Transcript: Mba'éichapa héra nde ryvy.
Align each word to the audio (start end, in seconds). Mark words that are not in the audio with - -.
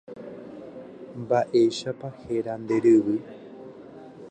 Mba'éichapa 1.19 2.09
héra 2.23 2.53
nde 2.61 2.75
ryvy. 2.83 3.17